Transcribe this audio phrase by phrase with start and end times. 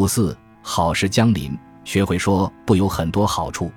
[0.00, 1.54] 五四，好事将临，
[1.84, 3.70] 学会说不有很多好处。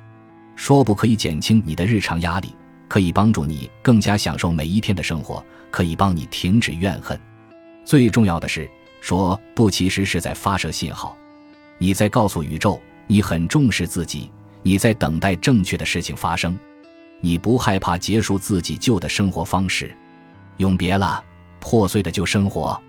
[0.55, 2.55] 说不可以减轻你的日常压力，
[2.87, 7.19] 可以帮助你更加享受每一天的生活，可以帮你停止怨恨。
[7.83, 8.69] 最重要的是，
[9.01, 11.13] 说不其实是在发射信号，
[11.77, 14.31] 你在告诉宇宙，你很重视自己，
[14.61, 16.57] 你在等待正确的事情发生，
[17.19, 19.93] 你不害怕结束自己旧的生活方式，
[20.55, 21.21] 永别了
[21.59, 22.81] 破碎的旧生活，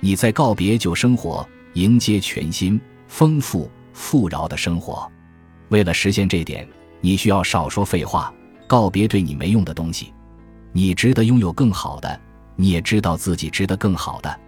[0.00, 5.10] 你在告别旧生活，迎接全新、丰富、富饶的生活。
[5.68, 6.68] 为了实现这点。
[7.04, 8.32] 你需要少说废话，
[8.64, 10.12] 告别对你没用的东西。
[10.70, 12.20] 你值得拥有更好的，
[12.54, 14.40] 你也知道自己值得更好的。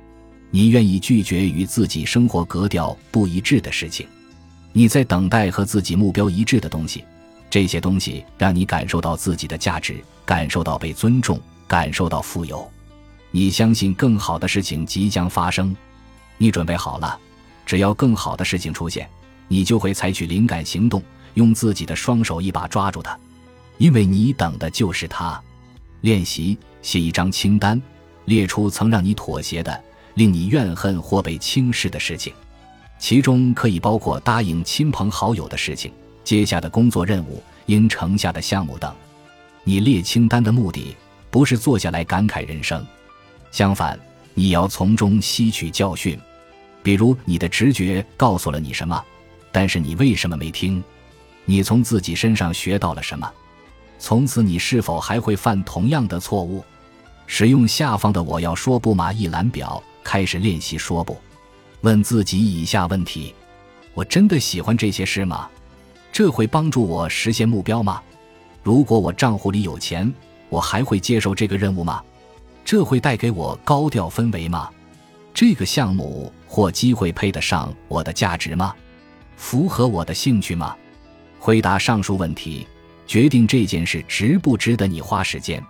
[0.52, 4.06] 你愿意拒绝与自己生活格调不一致的事情。
[4.72, 7.05] 你在等待和自己目标一致的东西。
[7.50, 12.70] 这些东西让你感受到自己的价值，感受到被尊重，感受到富有。
[13.33, 15.75] 你相信更好的事情即将发生。
[16.38, 17.19] 你准备好了，
[17.65, 19.09] 只要更好的事情出现，
[19.48, 21.02] 你就会采取灵感行动。
[21.34, 23.19] 用自己的双手一把抓住它，
[23.78, 25.42] 因为你等的就是它。
[26.03, 27.83] 练习写一张清单，
[28.27, 29.83] 列出曾让你妥协的、
[30.14, 32.33] 令你怨恨或被轻视的事情，
[33.01, 35.92] 其中可以包括答应亲朋好友的事情、
[36.23, 38.95] 接下的工作任务、应承下的项目等。
[39.64, 40.95] 你列清单的目的
[41.33, 42.86] 不是坐下来感慨人生，
[43.51, 43.98] 相反，
[44.34, 46.17] 你要从中吸取教训。
[46.84, 49.02] 比如，你的直觉告诉了你什么，
[49.50, 50.84] 但是你为什么没听？
[51.46, 53.28] 你从自己身上学到了什么？
[53.98, 56.62] 从此你是否还会犯同样的错误？
[57.27, 61.16] 使用下方的“我要说不”码一览表，开始练习说不。
[61.80, 63.34] 问自己以下问题：
[63.94, 65.48] 我真的喜欢这些事吗？
[66.12, 68.02] 这会帮助我实现目标吗？
[68.62, 70.12] 如果我账户里有钱，
[70.50, 72.02] 我还会接受这个任务吗？
[72.62, 74.68] 这会带给我高调氛围吗？
[75.34, 78.72] 这个项目或机会配得上我的价值吗？
[79.36, 80.77] 符合我的兴趣吗？
[81.40, 82.64] 回答上述问题，
[83.04, 85.60] 决定这件事值不值得你花时间。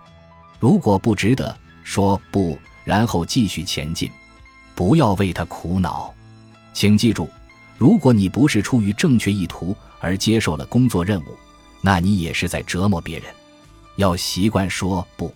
[0.59, 4.07] 如果不值得，说不，然后继续前进，
[4.75, 6.13] 不要为他苦恼。
[6.71, 7.27] 请记住，
[7.75, 11.35] 如果你不是出于正确意图而接受了工作任务，
[11.81, 13.33] 那你也是在折磨别人。
[13.95, 15.33] 要习惯说不。